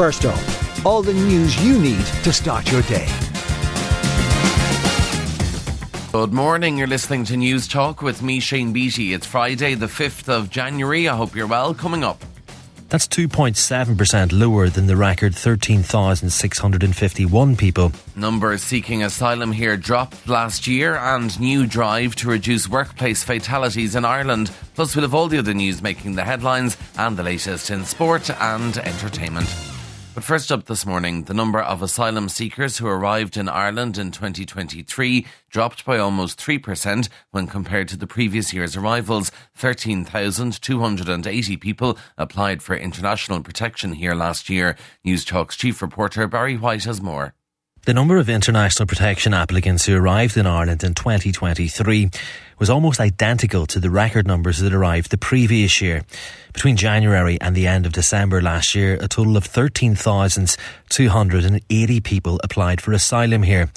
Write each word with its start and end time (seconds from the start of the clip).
First 0.00 0.24
up, 0.24 0.40
all 0.86 1.02
the 1.02 1.12
news 1.12 1.62
you 1.62 1.78
need 1.78 2.06
to 2.24 2.32
start 2.32 2.72
your 2.72 2.80
day. 2.84 3.06
Good 6.10 6.32
morning. 6.32 6.78
You're 6.78 6.86
listening 6.86 7.26
to 7.26 7.34
Newstalk 7.34 8.00
with 8.00 8.22
me, 8.22 8.40
Shane 8.40 8.72
Beatty. 8.72 9.12
It's 9.12 9.26
Friday, 9.26 9.74
the 9.74 9.88
5th 9.88 10.30
of 10.30 10.48
January. 10.48 11.06
I 11.06 11.14
hope 11.14 11.36
you're 11.36 11.46
well. 11.46 11.74
Coming 11.74 12.02
up. 12.02 12.24
That's 12.88 13.06
2.7% 13.08 14.32
lower 14.32 14.70
than 14.70 14.86
the 14.86 14.96
record 14.96 15.34
13,651 15.34 17.56
people. 17.56 17.92
Numbers 18.16 18.62
seeking 18.62 19.02
asylum 19.02 19.52
here 19.52 19.76
dropped 19.76 20.26
last 20.26 20.66
year, 20.66 20.96
and 20.96 21.38
new 21.38 21.66
drive 21.66 22.16
to 22.16 22.30
reduce 22.30 22.70
workplace 22.70 23.22
fatalities 23.22 23.94
in 23.94 24.06
Ireland. 24.06 24.50
Plus, 24.74 24.96
we'll 24.96 25.02
have 25.02 25.12
all 25.12 25.28
the 25.28 25.36
other 25.36 25.52
news 25.52 25.82
making 25.82 26.14
the 26.14 26.24
headlines 26.24 26.78
and 26.96 27.18
the 27.18 27.22
latest 27.22 27.68
in 27.68 27.84
sport 27.84 28.30
and 28.40 28.78
entertainment. 28.78 29.54
But 30.12 30.24
first 30.24 30.50
up 30.50 30.64
this 30.64 30.84
morning, 30.84 31.22
the 31.24 31.34
number 31.34 31.60
of 31.60 31.82
asylum 31.82 32.28
seekers 32.28 32.78
who 32.78 32.88
arrived 32.88 33.36
in 33.36 33.48
Ireland 33.48 33.96
in 33.96 34.10
2023 34.10 35.24
dropped 35.48 35.84
by 35.84 35.98
almost 35.98 36.40
3% 36.40 37.08
when 37.30 37.46
compared 37.46 37.86
to 37.88 37.96
the 37.96 38.08
previous 38.08 38.52
year's 38.52 38.76
arrivals. 38.76 39.30
13,280 39.54 41.56
people 41.58 41.96
applied 42.18 42.60
for 42.60 42.74
international 42.74 43.40
protection 43.40 43.92
here 43.92 44.16
last 44.16 44.50
year. 44.50 44.76
Newstalk's 45.06 45.56
chief 45.56 45.80
reporter 45.80 46.26
Barry 46.26 46.56
White 46.56 46.82
has 46.84 47.00
more. 47.00 47.34
The 47.86 47.94
number 47.94 48.18
of 48.18 48.28
international 48.28 48.86
protection 48.86 49.32
applicants 49.32 49.86
who 49.86 49.96
arrived 49.96 50.36
in 50.36 50.46
Ireland 50.46 50.84
in 50.84 50.94
2023 50.94 52.10
was 52.60 52.70
almost 52.70 53.00
identical 53.00 53.66
to 53.66 53.80
the 53.80 53.90
record 53.90 54.26
numbers 54.26 54.58
that 54.58 54.74
arrived 54.74 55.10
the 55.10 55.16
previous 55.16 55.80
year. 55.80 56.02
Between 56.52 56.76
January 56.76 57.40
and 57.40 57.56
the 57.56 57.66
end 57.66 57.86
of 57.86 57.94
December 57.94 58.42
last 58.42 58.74
year, 58.74 58.98
a 59.00 59.08
total 59.08 59.38
of 59.38 59.46
13,280 59.46 62.00
people 62.00 62.38
applied 62.44 62.82
for 62.82 62.92
asylum 62.92 63.44
here. 63.44 63.70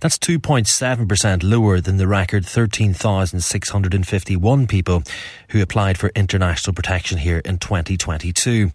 That's 0.00 0.18
2.7% 0.18 1.42
lower 1.42 1.80
than 1.80 1.96
the 1.96 2.06
record 2.06 2.46
13,651 2.46 4.66
people 4.68 5.02
who 5.48 5.60
applied 5.60 5.98
for 5.98 6.12
international 6.14 6.74
protection 6.74 7.18
here 7.18 7.42
in 7.44 7.58
2022. 7.58 8.70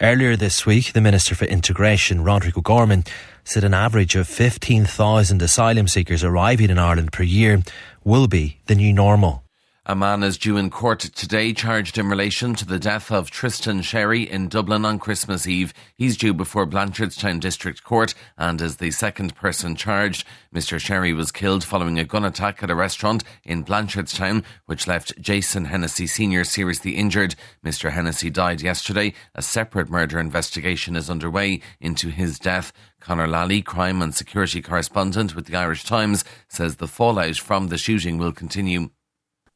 Earlier 0.00 0.34
this 0.34 0.66
week, 0.66 0.92
the 0.92 1.00
Minister 1.00 1.36
for 1.36 1.44
Integration, 1.44 2.24
Roderick 2.24 2.58
O'Gorman, 2.58 3.04
said 3.44 3.62
an 3.62 3.74
average 3.74 4.16
of 4.16 4.26
15,000 4.26 5.42
asylum 5.42 5.86
seekers 5.86 6.24
arriving 6.24 6.70
in 6.70 6.78
Ireland 6.78 7.12
per 7.12 7.22
year 7.22 7.62
will 8.04 8.28
be 8.28 8.60
the 8.66 8.74
new 8.74 8.92
normal. 8.92 9.43
A 9.86 9.94
man 9.94 10.22
is 10.22 10.38
due 10.38 10.56
in 10.56 10.70
court 10.70 11.00
today 11.00 11.52
charged 11.52 11.98
in 11.98 12.08
relation 12.08 12.54
to 12.54 12.64
the 12.64 12.78
death 12.78 13.12
of 13.12 13.30
Tristan 13.30 13.82
Sherry 13.82 14.22
in 14.22 14.48
Dublin 14.48 14.86
on 14.86 14.98
Christmas 14.98 15.46
Eve. 15.46 15.74
He's 15.94 16.16
due 16.16 16.32
before 16.32 16.66
Blanchardstown 16.66 17.38
District 17.38 17.84
Court 17.84 18.14
and 18.38 18.62
is 18.62 18.78
the 18.78 18.90
second 18.92 19.34
person 19.34 19.76
charged. 19.76 20.26
Mr. 20.54 20.80
Sherry 20.80 21.12
was 21.12 21.30
killed 21.30 21.64
following 21.64 21.98
a 21.98 22.04
gun 22.04 22.24
attack 22.24 22.62
at 22.62 22.70
a 22.70 22.74
restaurant 22.74 23.24
in 23.42 23.62
Blanchardstown, 23.62 24.42
which 24.64 24.86
left 24.86 25.20
Jason 25.20 25.66
Hennessy 25.66 26.06
Sr. 26.06 26.44
seriously 26.44 26.92
injured. 26.92 27.34
Mr. 27.62 27.90
Hennessy 27.90 28.30
died 28.30 28.62
yesterday. 28.62 29.12
A 29.34 29.42
separate 29.42 29.90
murder 29.90 30.18
investigation 30.18 30.96
is 30.96 31.10
underway 31.10 31.60
into 31.78 32.08
his 32.08 32.38
death. 32.38 32.72
Conor 33.00 33.28
Lally, 33.28 33.60
crime 33.60 34.00
and 34.00 34.14
security 34.14 34.62
correspondent 34.62 35.36
with 35.36 35.44
the 35.44 35.56
Irish 35.56 35.84
Times, 35.84 36.24
says 36.48 36.76
the 36.76 36.88
fallout 36.88 37.36
from 37.36 37.68
the 37.68 37.76
shooting 37.76 38.16
will 38.16 38.32
continue. 38.32 38.88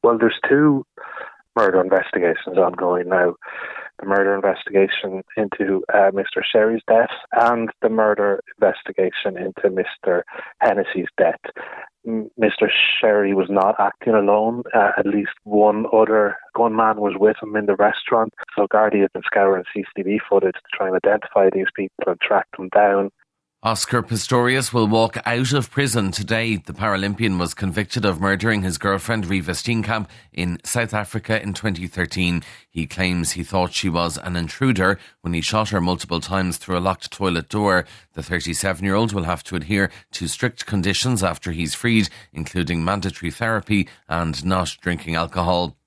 Well, 0.08 0.16
there's 0.16 0.40
two 0.48 0.86
murder 1.54 1.82
investigations 1.82 2.56
ongoing 2.56 3.10
now. 3.10 3.34
The 4.00 4.06
murder 4.06 4.34
investigation 4.34 5.22
into 5.36 5.84
uh, 5.92 6.12
Mr. 6.12 6.40
Sherry's 6.50 6.80
death 6.88 7.10
and 7.32 7.68
the 7.82 7.90
murder 7.90 8.40
investigation 8.56 9.36
into 9.36 9.68
Mr. 9.68 10.22
Hennessy's 10.62 11.08
death. 11.18 11.40
Mr. 12.06 12.70
Sherry 12.98 13.34
was 13.34 13.48
not 13.50 13.74
acting 13.78 14.14
alone. 14.14 14.62
Uh, 14.74 14.92
at 14.96 15.04
least 15.04 15.32
one 15.44 15.84
other 15.92 16.38
gunman 16.56 17.02
was 17.02 17.16
with 17.20 17.36
him 17.42 17.54
in 17.54 17.66
the 17.66 17.76
restaurant. 17.76 18.32
So 18.56 18.66
Gardaí 18.66 19.02
have 19.02 19.12
been 19.12 19.22
scouring 19.26 19.64
CCTV 19.76 20.20
footage 20.26 20.54
to 20.54 20.60
try 20.72 20.86
and 20.86 20.96
identify 20.96 21.50
these 21.52 21.68
people 21.76 22.04
and 22.06 22.18
track 22.22 22.46
them 22.56 22.70
down. 22.70 23.10
Oscar 23.64 24.04
Pistorius 24.04 24.72
will 24.72 24.86
walk 24.86 25.18
out 25.26 25.52
of 25.52 25.68
prison 25.68 26.12
today. 26.12 26.58
The 26.58 26.72
Paralympian 26.72 27.40
was 27.40 27.54
convicted 27.54 28.04
of 28.04 28.20
murdering 28.20 28.62
his 28.62 28.78
girlfriend 28.78 29.24
Reeva 29.24 29.50
Steenkamp 29.50 30.08
in 30.32 30.60
South 30.62 30.94
Africa 30.94 31.42
in 31.42 31.54
2013. 31.54 32.44
He 32.70 32.86
claims 32.86 33.32
he 33.32 33.42
thought 33.42 33.72
she 33.72 33.88
was 33.88 34.16
an 34.16 34.36
intruder 34.36 34.96
when 35.22 35.34
he 35.34 35.40
shot 35.40 35.70
her 35.70 35.80
multiple 35.80 36.20
times 36.20 36.56
through 36.56 36.78
a 36.78 36.86
locked 36.86 37.10
toilet 37.10 37.48
door. 37.48 37.84
The 38.12 38.22
37 38.22 38.84
year 38.84 38.94
old 38.94 39.12
will 39.12 39.24
have 39.24 39.42
to 39.44 39.56
adhere 39.56 39.90
to 40.12 40.28
strict 40.28 40.64
conditions 40.64 41.24
after 41.24 41.50
he's 41.50 41.74
freed, 41.74 42.10
including 42.32 42.84
mandatory 42.84 43.32
therapy 43.32 43.88
and 44.08 44.44
not 44.44 44.76
drinking 44.80 45.16
alcohol. 45.16 45.77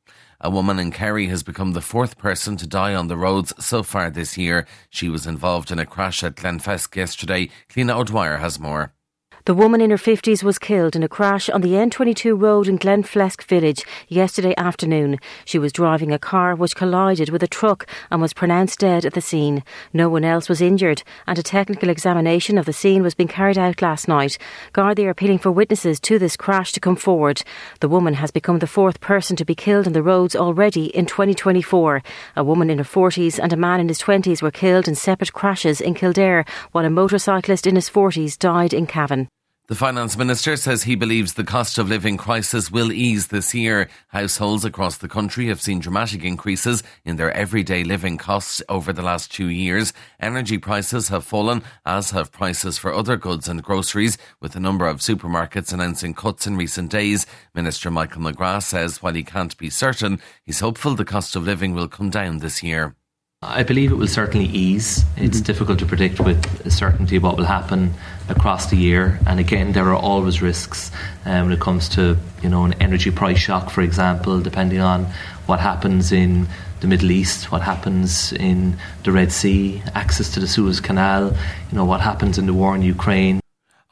A 0.44 0.50
woman 0.50 0.80
in 0.80 0.90
Kerry 0.90 1.28
has 1.28 1.44
become 1.44 1.74
the 1.74 1.82
fourth 1.82 2.18
person 2.18 2.58
to 2.58 2.66
die 2.66 2.96
on 2.96 3.08
the 3.08 3.16
roads 3.16 3.54
so 3.64 3.84
far 3.84 4.10
this 4.10 4.40
year. 4.40 4.66
She 4.90 5.08
was 5.08 5.28
involved 5.28 5.70
in 5.70 5.78
a 5.78 5.86
crash 5.86 6.24
at 6.24 6.36
Glenflesk 6.36 6.96
yesterday. 6.96 7.50
Cliona 7.70 7.96
O'Dwyer 7.96 8.38
has 8.38 8.60
more. 8.60 8.92
The 9.46 9.56
woman 9.56 9.82
in 9.82 9.90
her 9.90 9.98
50s 9.98 10.44
was 10.44 10.60
killed 10.60 10.96
in 10.96 11.02
a 11.02 11.08
crash 11.08 11.50
on 11.50 11.62
the 11.62 11.72
N22 11.72 12.40
road 12.40 12.68
in 12.68 12.78
Glenflesk 12.78 13.42
village 13.46 13.84
yesterday 14.08 14.54
afternoon. 14.56 15.18
She 15.46 15.58
was 15.58 15.74
driving 15.74 16.12
a 16.12 16.20
car 16.20 16.54
which 16.54 16.76
collided 16.76 17.30
with 17.30 17.42
a 17.42 17.48
truck 17.48 17.88
and 18.12 18.22
was 18.22 18.36
pronounced 18.36 18.78
dead 18.78 19.04
at 19.04 19.14
the 19.14 19.22
scene. 19.22 19.64
No 19.94 20.10
one 20.10 20.24
else 20.24 20.48
was 20.48 20.62
injured, 20.62 21.02
and 21.26 21.40
a 21.40 21.44
technical 21.44 21.90
examination 21.90 22.60
of 22.60 22.68
the 22.68 22.74
scene 22.74 23.02
was 23.02 23.16
being 23.16 23.28
carried 23.28 23.58
out 23.58 23.82
last 23.82 24.08
night. 24.08 24.38
Gardaí 24.74 25.06
are 25.06 25.10
appealing 25.10 25.40
for 25.40 25.50
witnesses 25.50 26.00
to 26.02 26.20
this 26.20 26.38
crash 26.38 26.72
to 26.74 26.80
come 26.80 26.96
forward. 26.96 27.42
The 27.80 27.90
woman 27.90 28.14
has 28.14 28.30
become 28.30 28.60
the 28.60 28.68
fourth 28.68 29.02
person 29.02 29.36
to 29.38 29.46
be 29.46 29.56
killed 29.56 29.88
on 29.88 29.94
the 29.94 30.04
roads 30.04 30.36
already 30.36 30.96
in 30.96 31.08
2024. 31.08 32.04
A 32.36 32.44
woman 32.44 32.70
in 32.70 32.78
her 32.78 32.84
40s 32.84 33.40
and 33.42 33.52
a 33.52 33.58
man 33.58 33.80
in 33.80 33.88
his 33.88 34.00
20s 34.04 34.44
were 34.44 34.52
killed 34.52 34.88
in 34.88 34.94
separate 34.94 35.34
crashes 35.34 35.82
in 35.82 35.96
Kildare, 35.96 36.46
while 36.74 36.86
a 36.86 36.92
motorcyclist 36.92 37.66
in 37.66 37.74
his 37.74 37.90
40s 37.90 38.38
died 38.38 38.72
in 38.72 38.86
Cavan. 38.86 39.31
The 39.72 39.78
finance 39.78 40.18
minister 40.18 40.58
says 40.58 40.84
he 40.84 40.96
believes 40.96 41.36
the 41.36 41.46
cost 41.46 41.78
of 41.78 41.88
living 41.88 42.18
crisis 42.18 42.70
will 42.70 42.92
ease 42.92 43.28
this 43.28 43.56
year. 43.56 43.88
Households 44.10 44.66
across 44.66 44.98
the 44.98 45.08
country 45.08 45.48
have 45.48 45.62
seen 45.62 45.80
dramatic 45.80 46.26
increases 46.26 46.84
in 47.06 47.16
their 47.16 47.32
everyday 47.32 47.86
living 47.86 48.18
costs 48.18 48.62
over 48.68 48.92
the 48.92 49.02
last 49.02 49.32
two 49.32 49.48
years. 49.48 49.94
Energy 50.20 50.58
prices 50.58 51.08
have 51.08 51.24
fallen, 51.24 51.64
as 51.86 52.12
have 52.12 52.34
prices 52.34 52.78
for 52.78 52.94
other 52.94 53.16
goods 53.16 53.48
and 53.48 53.64
groceries, 53.64 54.18
with 54.42 54.58
a 54.58 54.60
number 54.60 54.88
of 54.88 54.98
supermarkets 54.98 55.72
announcing 55.72 56.14
cuts 56.14 56.46
in 56.46 56.58
recent 56.58 56.92
days. 56.92 57.26
Minister 57.56 57.90
Michael 57.90 58.24
McGrath 58.24 58.64
says 58.64 59.02
while 59.02 59.14
he 59.14 59.24
can't 59.24 59.58
be 59.58 59.70
certain, 59.70 60.20
he's 60.44 60.60
hopeful 60.60 60.96
the 60.96 61.06
cost 61.06 61.38
of 61.38 61.46
living 61.46 61.74
will 61.74 61.88
come 61.88 62.10
down 62.10 62.40
this 62.40 62.62
year. 62.62 62.98
I 63.44 63.64
believe 63.64 63.92
it 63.92 63.96
will 63.96 64.06
certainly 64.06 64.46
ease. 64.46 65.04
It's 65.18 65.38
mm-hmm. 65.38 65.46
difficult 65.46 65.80
to 65.80 65.86
predict 65.88 66.20
with 66.20 66.72
certainty 66.72 67.18
what 67.18 67.38
will 67.38 67.46
happen 67.46 67.96
across 68.30 68.70
the 68.70 68.76
year, 68.76 69.20
and 69.26 69.40
again, 69.40 69.72
there 69.72 69.86
are 69.86 69.96
always 69.96 70.44
risks 70.44 70.92
um, 71.26 71.46
when 71.46 71.52
it 71.52 71.60
comes 71.60 71.90
to 71.90 72.20
you 72.44 72.50
know 72.50 72.66
an 72.66 72.74
energy 72.74 73.10
price 73.10 73.40
shock, 73.40 73.72
for 73.72 73.82
example, 73.82 74.40
depending 74.42 74.80
on 74.80 75.06
what 75.48 75.60
happens 75.60 76.12
in 76.12 76.48
the 76.82 76.88
Middle 76.88 77.10
East, 77.10 77.52
what 77.52 77.64
happens 77.64 78.32
in 78.32 78.78
the 79.06 79.12
Red 79.12 79.32
Sea, 79.32 79.82
access 79.96 80.32
to 80.36 80.40
the 80.40 80.48
Suez 80.48 80.80
Canal, 80.80 81.36
you 81.72 81.76
know 81.76 81.86
what 81.86 82.02
happens 82.02 82.38
in 82.38 82.46
the 82.46 82.54
war 82.54 82.76
in 82.76 82.84
Ukraine. 82.84 83.41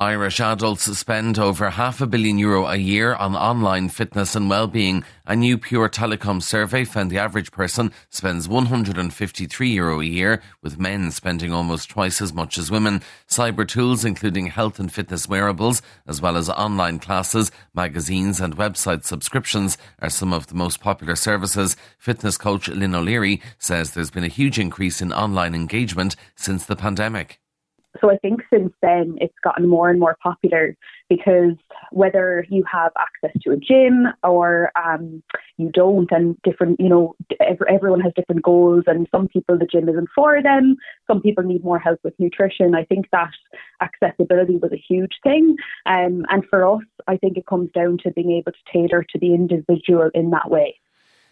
Irish 0.02 0.40
adults 0.40 0.86
spend 0.98 1.38
over 1.38 1.72
half 1.72 2.00
a 2.00 2.08
billion 2.08 2.38
euro 2.38 2.68
a 2.68 2.78
year 2.78 3.16
on 3.16 3.36
online 3.36 3.90
fitness 3.90 4.34
and 4.34 4.50
well-being. 4.50 5.04
A 5.26 5.36
new 5.36 5.58
Pure 5.58 5.90
Telecom 5.90 6.42
survey 6.42 6.86
found 6.86 7.12
the 7.12 7.18
average 7.18 7.52
person 7.52 7.92
spends 8.10 8.48
153 8.48 9.70
euro 9.70 10.00
a 10.00 10.06
year, 10.06 10.42
with 10.62 10.80
men 10.80 11.12
spending 11.12 11.52
almost 11.52 11.90
twice 11.90 12.22
as 12.22 12.32
much 12.32 12.58
as 12.58 12.72
women. 12.72 13.02
Cyber 13.28 13.68
tools, 13.68 14.06
including 14.06 14.48
health 14.48 14.80
and 14.80 14.90
fitness 14.90 15.28
wearables, 15.28 15.82
as 16.08 16.22
well 16.22 16.38
as 16.38 16.50
online 16.50 17.00
classes, 17.00 17.52
magazines 17.74 18.40
and 18.40 18.56
website 18.56 19.04
subscriptions 19.04 19.78
are 20.02 20.10
some 20.10 20.32
of 20.32 20.48
the 20.48 20.56
most 20.56 20.80
popular 20.80 21.18
services. 21.18 21.76
Fitness 21.98 22.38
coach 22.38 22.70
Lynn 22.70 22.96
O'Leary 22.96 23.42
says 23.58 23.92
there's 23.92 24.12
been 24.12 24.24
a 24.24 24.30
huge 24.30 24.60
increase 24.60 25.02
in 25.02 25.12
online 25.12 25.54
engagement 25.54 26.16
since 26.38 26.66
the 26.66 26.78
pandemic. 26.78 27.42
So 28.02 28.10
I 28.10 28.18
think 28.18 28.42
since 28.52 28.72
then 28.82 29.18
it's 29.20 29.34
gotten 29.44 29.68
more 29.68 29.90
and 29.90 30.00
more 30.00 30.18
popular 30.22 30.76
because 31.10 31.54
whether 31.92 32.46
you 32.50 32.64
have 32.72 32.92
access 32.98 33.36
to 33.42 33.52
a 33.52 33.58
gym 33.58 34.08
or 34.24 34.72
um, 34.82 35.22
you 35.58 35.70
don't, 35.74 36.10
and 36.12 36.38
different, 36.44 36.80
you 36.80 36.88
know, 36.88 37.16
everyone 37.68 38.00
has 38.02 38.14
different 38.16 38.44
goals, 38.44 38.84
and 38.88 39.08
some 39.14 39.28
people 39.28 39.58
the 39.58 39.66
gym 39.66 39.90
isn't 39.90 40.10
for 40.16 40.42
them. 40.42 40.76
Some 41.08 41.22
people 41.22 41.44
need 41.44 41.64
more 41.64 41.80
help 41.80 42.00
with 42.04 42.14
nutrition. 42.20 42.76
I 42.76 42.86
think 42.86 43.08
that 43.12 43.32
accessibility 43.82 44.58
was 44.58 44.72
a 44.72 44.84
huge 44.88 45.16
thing, 45.24 45.56
um, 45.86 46.26
and 46.30 46.44
for 46.50 46.66
us, 46.66 46.84
I 47.08 47.18
think 47.18 47.38
it 47.38 47.48
comes 47.48 47.72
down 47.72 47.98
to 48.04 48.12
being 48.12 48.32
able 48.32 48.52
to 48.52 48.72
tailor 48.72 49.04
to 49.04 49.20
the 49.20 49.34
individual 49.34 50.10
in 50.14 50.30
that 50.30 50.50
way. 50.50 50.80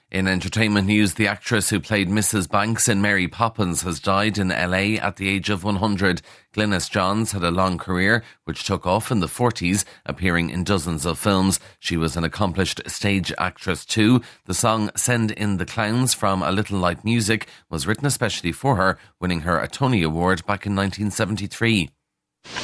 In 0.09 0.25
entertainment 0.25 0.87
news, 0.87 1.15
the 1.15 1.27
actress 1.27 1.69
who 1.69 1.81
played 1.81 2.07
Mrs. 2.07 2.49
Banks 2.49 2.87
in 2.87 3.01
Mary 3.01 3.27
Poppins 3.27 3.81
has 3.81 3.99
died 3.99 4.37
in 4.37 4.47
LA 4.47 4.95
at 5.01 5.17
the 5.17 5.27
age 5.27 5.49
of 5.49 5.65
100. 5.65 6.21
Glynis 6.53 6.89
Johns 6.89 7.33
had 7.33 7.43
a 7.43 7.51
long 7.51 7.77
career, 7.77 8.23
which 8.45 8.63
took 8.63 8.87
off 8.87 9.11
in 9.11 9.19
the 9.19 9.27
40s, 9.27 9.83
appearing 10.05 10.49
in 10.49 10.63
dozens 10.63 11.05
of 11.05 11.19
films. 11.19 11.59
She 11.79 11.97
was 11.97 12.15
an 12.15 12.23
accomplished 12.23 12.81
stage 12.87 13.33
actress 13.37 13.83
too. 13.83 14.21
The 14.45 14.53
song 14.53 14.91
Send 14.95 15.31
in 15.31 15.57
the 15.57 15.65
Clowns 15.65 16.13
from 16.13 16.41
A 16.41 16.53
Little 16.53 16.79
Night 16.79 17.03
Music 17.03 17.49
was 17.69 17.85
written 17.85 18.05
especially 18.05 18.53
for 18.53 18.77
her, 18.77 18.97
winning 19.19 19.41
her 19.41 19.59
a 19.59 19.67
Tony 19.67 20.03
Award 20.03 20.45
back 20.45 20.65
in 20.65 20.73
1973. 20.73 21.89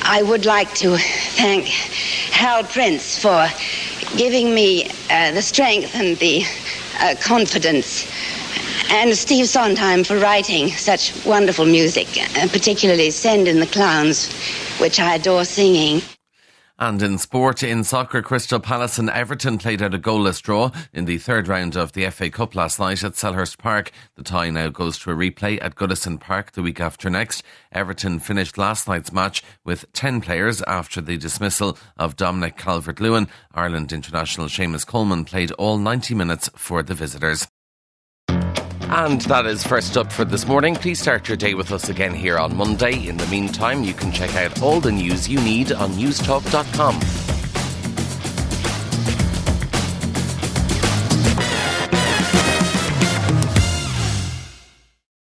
I 0.03 0.23
would 0.23 0.45
like 0.45 0.73
to 0.75 0.95
thank 0.97 1.65
Hal 1.65 2.63
Prince 2.63 3.19
for 3.19 3.49
giving 4.15 4.55
me 4.55 4.85
uh, 5.09 5.31
the 5.31 5.41
strength 5.41 5.93
and 5.93 6.15
the 6.19 6.45
uh, 7.03 7.15
confidence. 7.21 8.09
And 8.89 9.15
Steve 9.15 9.47
Sondheim 9.47 10.03
for 10.03 10.17
writing 10.17 10.69
such 10.69 11.13
wonderful 11.25 11.65
music, 11.65 12.07
uh, 12.37 12.47
particularly 12.47 13.11
Send 13.11 13.47
in 13.47 13.59
the 13.59 13.67
Clowns, 13.67 14.31
which 14.79 14.99
I 14.99 15.15
adore 15.15 15.45
singing. 15.45 16.01
And 16.79 17.01
in 17.03 17.19
sport, 17.19 17.61
in 17.61 17.83
soccer, 17.83 18.23
Crystal 18.23 18.59
Palace 18.59 18.97
and 18.97 19.09
Everton 19.09 19.59
played 19.59 19.81
out 19.81 19.93
a 19.93 19.99
goalless 19.99 20.41
draw 20.41 20.71
in 20.91 21.05
the 21.05 21.19
third 21.19 21.47
round 21.47 21.77
of 21.77 21.91
the 21.91 22.09
FA 22.09 22.31
Cup 22.31 22.55
last 22.55 22.79
night 22.79 23.03
at 23.03 23.13
Selhurst 23.13 23.59
Park. 23.59 23.91
The 24.15 24.23
tie 24.23 24.49
now 24.49 24.69
goes 24.69 24.97
to 24.99 25.11
a 25.11 25.15
replay 25.15 25.59
at 25.61 25.75
Goodison 25.75 26.19
Park 26.19 26.53
the 26.53 26.63
week 26.63 26.81
after 26.81 27.11
next. 27.11 27.43
Everton 27.71 28.19
finished 28.19 28.57
last 28.57 28.87
night's 28.87 29.11
match 29.11 29.43
with 29.63 29.85
10 29.93 30.21
players 30.21 30.63
after 30.63 30.99
the 30.99 31.15
dismissal 31.15 31.77
of 31.95 32.15
Dominic 32.15 32.57
Calvert-Lewin. 32.57 33.27
Ireland 33.53 33.93
international 33.93 34.47
Seamus 34.47 34.85
Coleman 34.85 35.25
played 35.25 35.51
all 35.53 35.77
90 35.77 36.15
minutes 36.15 36.49
for 36.55 36.81
the 36.81 36.95
visitors. 36.95 37.47
And 38.95 39.21
that 39.21 39.47
is 39.47 39.63
first 39.63 39.97
up 39.97 40.13
for 40.13 40.23
this 40.23 40.45
morning. 40.45 40.75
Please 40.75 41.01
start 41.01 41.27
your 41.27 41.35
day 41.35 41.55
with 41.55 41.71
us 41.71 41.89
again 41.89 42.13
here 42.13 42.37
on 42.37 42.55
Monday. 42.55 43.07
In 43.07 43.17
the 43.17 43.25
meantime, 43.25 43.83
you 43.83 43.91
can 43.91 44.11
check 44.11 44.35
out 44.35 44.61
all 44.61 44.79
the 44.79 44.91
news 44.91 45.27
you 45.27 45.41
need 45.41 45.71
on 45.71 45.93
newstalk.com. 45.93 47.32